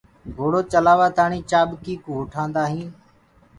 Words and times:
گھوڙو 0.37 0.61
چلآوآ 0.71 1.07
تآڻي 1.17 1.39
چآڀڪي 1.49 1.93
ڪو 2.03 2.11
اُٺآندآ 2.21 2.63
هينٚ 2.71 2.93